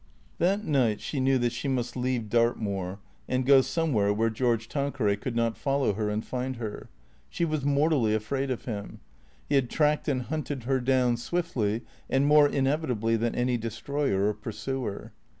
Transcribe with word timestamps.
LXIII 0.01 0.47
THAT 0.47 0.65
night 0.65 0.99
she 0.99 1.19
knew 1.19 1.37
that 1.37 1.51
she 1.51 1.67
must 1.67 1.95
leave 1.95 2.27
Dartmoor, 2.27 2.97
and 3.29 3.45
go 3.45 3.61
somewhere 3.61 4.11
where 4.11 4.31
George 4.31 4.67
Tanqueray 4.67 5.15
could 5.15 5.35
not 5.35 5.55
follow 5.55 5.93
her 5.93 6.09
and 6.09 6.25
find 6.25 6.55
her. 6.55 6.89
She 7.29 7.45
was 7.45 7.63
mortally 7.63 8.15
afraid 8.15 8.49
of 8.49 8.65
him. 8.65 8.99
He 9.47 9.53
had 9.53 9.69
tracked 9.69 10.07
and 10.07 10.23
hunted 10.23 10.63
her 10.63 10.79
down 10.79 11.17
swiftly 11.17 11.83
and 12.09 12.25
more 12.25 12.49
inevitably 12.49 13.15
than 13.15 13.35
any 13.35 13.57
de 13.57 13.69
stroyer 13.69 14.29
or 14.29 14.33
pursuer. 14.33 15.11